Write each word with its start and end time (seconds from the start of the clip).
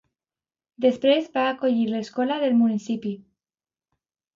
Després 0.85 1.29
va 1.37 1.45
acollir 1.51 1.85
l'escola 1.93 2.41
del 2.47 2.59
municipi. 2.67 3.17